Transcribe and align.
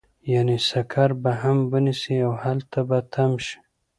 يعنې 0.31 0.55
سکر 0.69 1.09
به 1.21 1.31
هم 1.41 1.57
ونيسي 1.71 2.15
او 2.27 2.33
هلته 2.43 2.79
به 2.89 2.97
تم 3.13 3.31
شي. 3.45 3.57